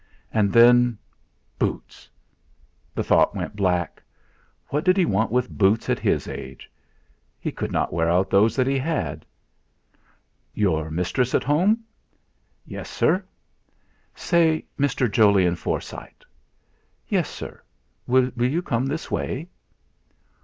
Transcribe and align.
And 0.33 0.51
then 0.51 0.97
Boots! 1.59 2.09
The 2.95 3.03
thought 3.03 3.35
was 3.35 3.49
black. 3.49 4.01
What 4.69 4.83
did 4.83 4.97
he 4.97 5.05
want 5.05 5.29
with 5.31 5.55
boots 5.55 5.91
at 5.91 5.99
his 5.99 6.27
age? 6.27 6.71
He 7.39 7.51
could 7.51 7.71
not 7.71 7.93
wear 7.93 8.09
out 8.09 8.33
all 8.33 8.41
those 8.47 8.55
he 8.55 8.79
had. 8.79 9.27
"Your 10.55 10.89
mistress 10.89 11.35
at 11.35 11.43
home?" 11.43 11.83
"Yes, 12.65 12.89
sir." 12.89 13.23
"Say 14.15 14.65
Mr. 14.79 15.05
Jolyon 15.07 15.55
Forsyte." 15.55 16.25
"Yes, 17.07 17.29
sir, 17.29 17.61
will 18.07 18.31
you 18.37 18.63
come 18.63 18.87
this 18.87 19.11
way?" 19.11 19.49